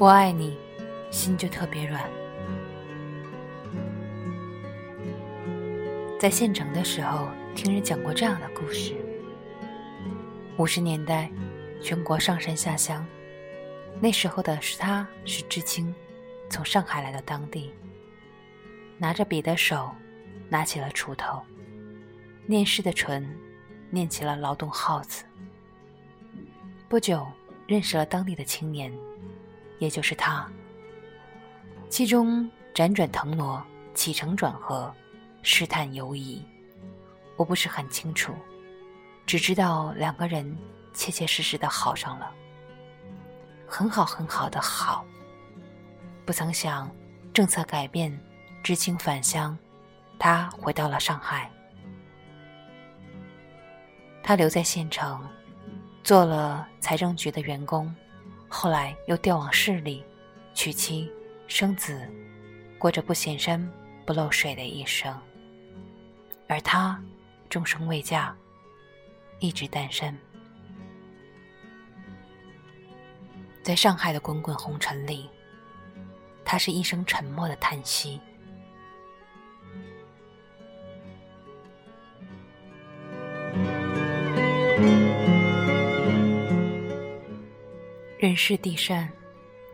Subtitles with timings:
[0.00, 0.56] 我爱你，
[1.10, 2.08] 心就特别软。
[6.20, 8.94] 在县城的时候，听人讲过这样的故事：
[10.56, 11.28] 五十年代，
[11.82, 13.04] 全国上山下乡，
[14.00, 15.92] 那时候的是他是知青，
[16.48, 17.72] 从上海来到当地，
[18.98, 19.90] 拿着笔的手，
[20.48, 21.42] 拿起了锄头，
[22.46, 23.28] 念诗的唇，
[23.90, 25.24] 念起了劳动号子。
[26.88, 27.26] 不久，
[27.66, 28.96] 认识了当地的青年。
[29.78, 30.46] 也就是他，
[31.88, 33.64] 其中辗转腾挪、
[33.94, 34.92] 起承转合、
[35.42, 36.44] 试探犹疑，
[37.36, 38.34] 我不是很清楚，
[39.24, 40.56] 只知道两个人
[40.92, 42.32] 切切实实的好上了，
[43.66, 45.04] 很好很好的好。
[46.26, 46.90] 不曾想
[47.32, 48.18] 政策改变，
[48.62, 49.56] 知青返乡，
[50.18, 51.50] 他回到了上海，
[54.22, 55.26] 他留在县城，
[56.02, 57.94] 做了财政局的员工。
[58.48, 60.02] 后来又调往市里，
[60.54, 61.10] 娶妻
[61.46, 62.00] 生子，
[62.78, 63.70] 过着不显山
[64.06, 65.14] 不漏水的一生。
[66.48, 67.00] 而他
[67.50, 68.34] 终生未嫁，
[69.38, 70.16] 一直单身。
[73.62, 75.28] 在上海的滚滚红尘里，
[76.42, 78.18] 他是一声沉默的叹息。
[88.18, 89.08] 人世地善，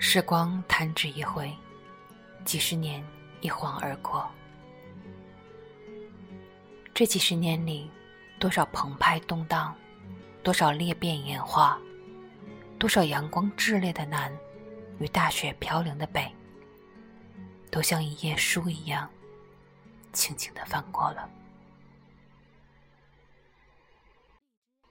[0.00, 1.48] 时光弹指一挥，
[2.44, 3.00] 几十年
[3.40, 4.28] 一晃而过。
[6.92, 7.88] 这几十年里，
[8.40, 9.72] 多少澎湃动荡，
[10.42, 11.78] 多少裂变演化，
[12.80, 14.36] 多少阳光炽烈的南
[14.98, 16.28] 与大雪飘零的北，
[17.70, 19.08] 都像一页书一样，
[20.12, 21.30] 轻轻的翻过了。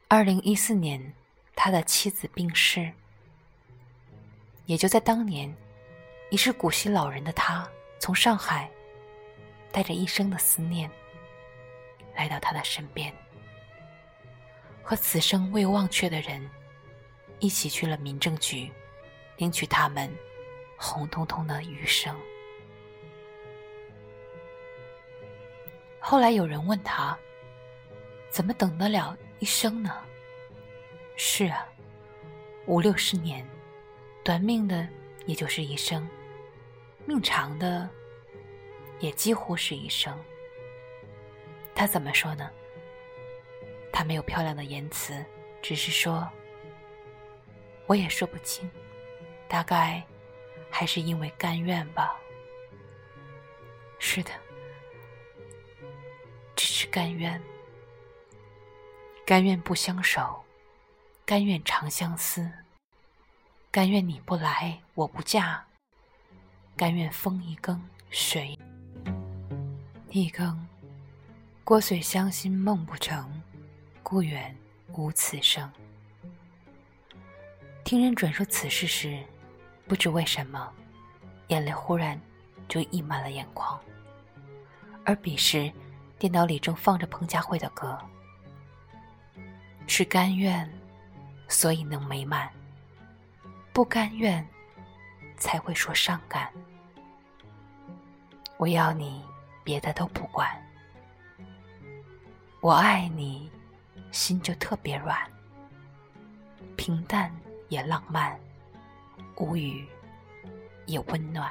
[0.08, 1.14] 二零一四年，
[1.54, 2.90] 他的妻子病逝。
[4.72, 5.54] 也就在当年，
[6.30, 8.72] 已是古稀老人的他，从上海
[9.70, 10.90] 带着一生的思念，
[12.16, 13.14] 来到他的身边，
[14.82, 16.50] 和此生未忘却的人
[17.40, 18.72] 一起去了民政局，
[19.36, 20.10] 领取他们
[20.78, 22.16] 红彤彤的余生。
[26.00, 27.18] 后来有人问他，
[28.30, 29.98] 怎么等得了一生呢？
[31.18, 31.68] 是啊，
[32.68, 33.46] 五六十年。
[34.24, 34.88] 短命的
[35.26, 36.08] 也就是一生，
[37.06, 37.90] 命长的
[39.00, 40.18] 也几乎是一生。
[41.74, 42.50] 他怎么说呢？
[43.92, 45.26] 他没有漂亮的言辞，
[45.62, 46.30] 只是说
[47.88, 48.70] ：“我也说不清，
[49.48, 50.04] 大概
[50.70, 52.16] 还是因为甘愿吧。”
[53.98, 54.32] 是的，
[56.56, 57.42] 只是甘愿，
[59.26, 60.44] 甘愿不相守，
[61.26, 62.52] 甘愿长相思。
[63.74, 65.62] 甘愿你不来，我不嫁；
[66.76, 68.60] 甘愿风一更，水
[70.10, 70.68] 一更。
[71.64, 73.42] 郭髓相心梦不成，
[74.04, 74.54] 故园
[74.90, 75.72] 无此声。
[77.86, 79.24] 听人转述此事时，
[79.88, 80.70] 不知为什么，
[81.48, 82.20] 眼泪忽然
[82.68, 83.80] 就溢满了眼眶。
[85.06, 85.72] 而彼时，
[86.20, 87.98] 电脑里正放着彭佳慧的歌，
[89.88, 90.70] 是甘愿，
[91.48, 92.50] 所以能美满。
[93.74, 94.46] 不甘愿，
[95.38, 96.52] 才会说伤感。
[98.58, 99.24] 我要你，
[99.64, 100.50] 别的都不管。
[102.60, 103.50] 我爱你，
[104.12, 105.18] 心就特别软。
[106.76, 107.34] 平淡
[107.70, 108.38] 也浪漫，
[109.38, 109.88] 无语
[110.86, 111.50] 也温暖。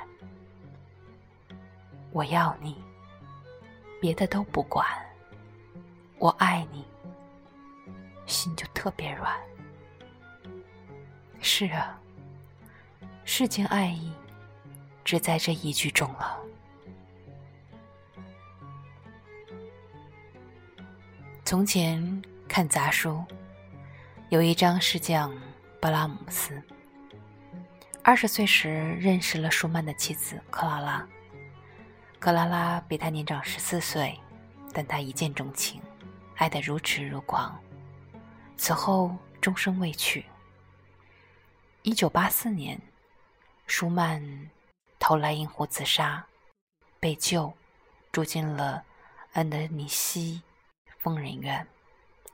[2.13, 2.85] 我要你，
[3.99, 4.87] 别的都不管。
[6.19, 6.85] 我爱你，
[8.27, 9.41] 心就特别软。
[11.41, 11.99] 是啊。
[13.33, 14.13] 世间爱意，
[15.05, 16.37] 只在这一句中了。
[21.45, 23.25] 从前看杂书，
[24.31, 25.33] 有一章是讲
[25.81, 26.61] 布拉姆斯。
[28.03, 31.09] 二十岁时认识了舒曼的妻子克拉拉，
[32.19, 34.19] 克拉拉比他年长十四岁，
[34.73, 35.81] 但他一见钟情，
[36.35, 37.57] 爱得如痴如狂。
[38.57, 40.25] 此后终生未娶。
[41.83, 42.77] 一九八四年。
[43.71, 44.51] 舒曼
[44.99, 46.27] 投莱茵湖自杀，
[46.99, 47.57] 被救，
[48.11, 48.85] 住进了
[49.33, 50.43] 安德尼西
[50.99, 51.65] 疯人院。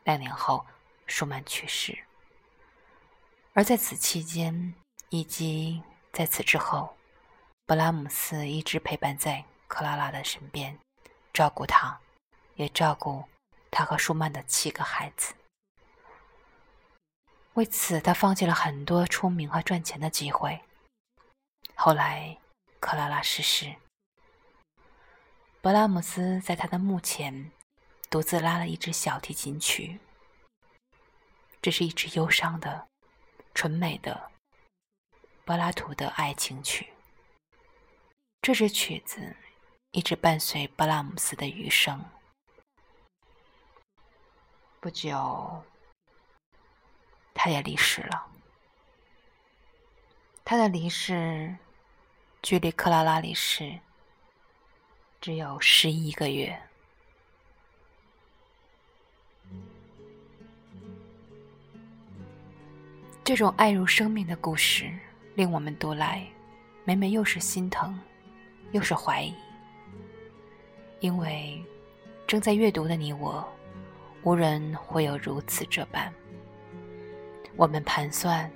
[0.04, 0.64] 两年后，
[1.06, 1.96] 舒曼去世。
[3.52, 4.74] 而在此期间，
[5.10, 6.96] 以及在此之后，
[7.66, 10.78] 布拉姆斯一直陪伴在克拉拉的身边，
[11.34, 12.00] 照顾她，
[12.54, 13.22] 也照顾
[13.70, 15.34] 他和舒曼的七个孩子。
[17.52, 20.62] 为此，他放弃了很多出名和赚钱的机会。
[21.78, 22.38] 后来，
[22.80, 23.76] 克拉拉逝世，
[25.62, 27.52] 勃拉姆斯在他的墓前
[28.08, 30.00] 独自拉了一支小提琴曲。
[31.60, 32.88] 这是一支忧伤的、
[33.54, 34.32] 纯美的
[35.44, 36.92] 柏拉图的爱情曲。
[38.40, 39.36] 这支曲子
[39.90, 42.02] 一直伴随勃拉姆斯的余生。
[44.80, 45.62] 不久，
[47.34, 48.26] 他也离世了。
[50.42, 51.56] 他的离世
[52.42, 53.78] 距离克拉拉离世
[55.20, 56.56] 只有十一个月。
[63.24, 64.88] 这种爱如生命的故事，
[65.34, 66.24] 令我们读来，
[66.84, 67.98] 每每又是心疼，
[68.70, 69.34] 又是怀疑。
[71.00, 71.60] 因为
[72.26, 73.44] 正在阅读的你我，
[74.22, 76.12] 无人会有如此这般。
[77.56, 78.48] 我们盘算，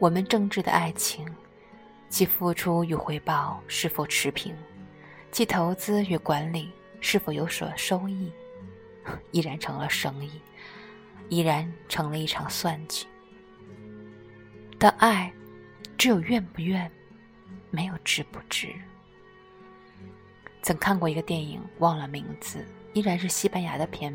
[0.00, 1.24] 我们正直的爱情，
[2.10, 4.54] 其付出与回报是否持平，
[5.30, 6.70] 其投资与管理
[7.00, 8.30] 是否有所收益，
[9.30, 10.42] 依然成了生意，
[11.28, 13.06] 依然成了一场算计。
[14.76, 15.32] 但爱，
[15.96, 16.90] 只有愿不愿，
[17.70, 18.74] 没有值不值。
[20.62, 24.12] 曾看过一个电影，忘了名字，依然是西班牙的片，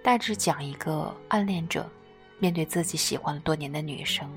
[0.00, 1.90] 大致讲一个暗恋者
[2.38, 4.30] 面对自己喜欢了多年的女生，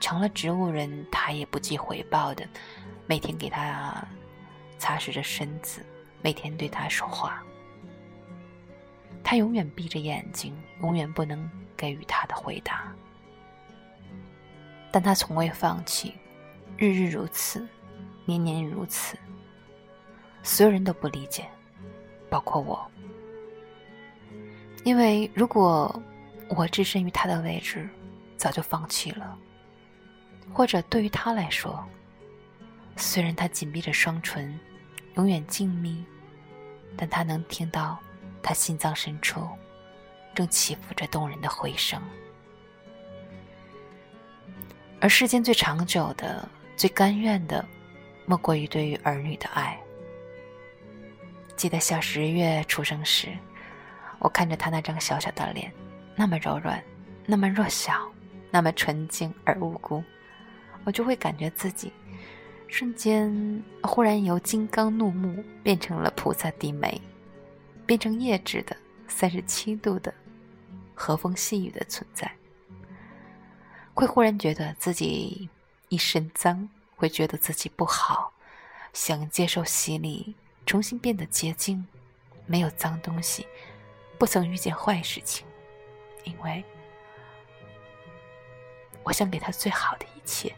[0.00, 2.46] 成了植物人，他也不计回报的，
[3.06, 4.06] 每天给他
[4.78, 5.84] 擦拭着身子，
[6.22, 7.42] 每天对他说话，
[9.24, 12.92] 他永远闭着眼睛，永远不能给予他的回答。
[14.92, 16.14] 但他从未放弃，
[16.76, 17.66] 日日如此，
[18.24, 19.18] 年年如此。
[20.42, 21.44] 所有人都不理解，
[22.30, 22.88] 包括我。
[24.84, 26.00] 因为如果
[26.48, 27.88] 我置身于他的位置，
[28.36, 29.36] 早就放弃了。
[30.52, 31.84] 或者对于他来说，
[32.96, 34.58] 虽然他紧闭着双唇，
[35.14, 36.02] 永远静谧，
[36.96, 37.98] 但他能听到
[38.42, 39.46] 他心脏深处
[40.34, 42.00] 正起伏着动人的回声。
[44.98, 47.62] 而世间最长久的、最甘愿的，
[48.24, 49.78] 莫过于对于儿女的爱。
[51.54, 53.28] 记得小十月出生时，
[54.18, 55.70] 我看着他那张小小的脸，
[56.14, 56.82] 那么柔软，
[57.26, 58.10] 那么弱小，
[58.50, 60.02] 那么纯净而无辜，
[60.86, 61.92] 我就会感觉自己
[62.68, 67.00] 瞬间忽然由金刚怒目变成了菩萨低眉，
[67.84, 68.76] 变成液质的
[69.08, 70.14] 三十七度的
[70.94, 72.30] 和风细雨的存在。
[73.94, 75.48] 会忽然觉得自己
[75.88, 78.32] 一身脏，会觉得自己不好，
[78.92, 80.36] 想接受洗礼，
[80.66, 81.84] 重新变得洁净，
[82.46, 83.44] 没有脏东西，
[84.18, 85.44] 不曾遇见坏事情，
[86.22, 86.62] 因为
[89.02, 90.54] 我想给他最好的一切，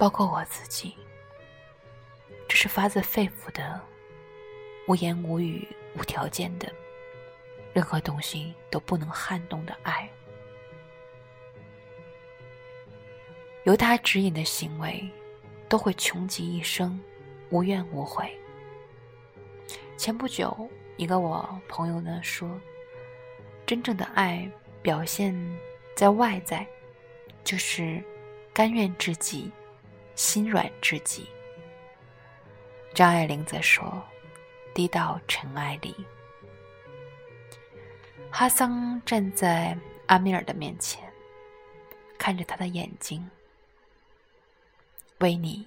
[0.00, 0.96] 包括我自己，
[2.48, 3.78] 这是发自肺腑的，
[4.88, 6.72] 无言无语、无条件的。
[7.74, 10.10] 任何东西都不能撼动的爱，
[13.64, 15.06] 由他指引的行为，
[15.68, 16.98] 都会穷极一生，
[17.50, 18.34] 无怨无悔。
[19.98, 20.66] 前不久，
[20.96, 22.58] 一个我朋友呢说，
[23.66, 25.36] 真正的爱表现
[25.94, 26.66] 在外在，
[27.44, 28.02] 就是
[28.54, 29.52] 甘愿至极，
[30.20, 31.26] 心软至极。
[32.92, 34.06] 张爱玲则说，
[34.74, 35.96] 低到尘埃里。
[38.30, 39.74] 哈桑站在
[40.08, 41.10] 阿米尔的面前，
[42.18, 43.26] 看着他的眼睛，
[45.20, 45.66] 为你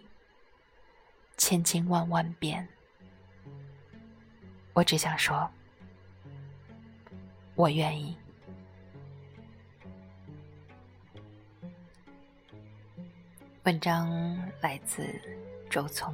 [1.35, 2.67] 千千万万遍。
[4.73, 5.49] 我只想说，
[7.55, 8.15] 我愿意。
[13.65, 15.07] 文章来自
[15.69, 16.13] 周聪，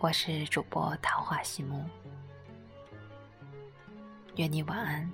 [0.00, 1.84] 我是主播桃花西木。
[4.34, 5.08] 愿你晚安。